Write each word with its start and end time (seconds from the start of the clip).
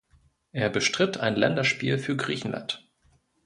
Er 0.51 0.71
bestritt 0.71 1.19
ein 1.19 1.35
Länderspiel 1.35 1.99
für 1.99 2.17
Griechenland. 2.17 2.89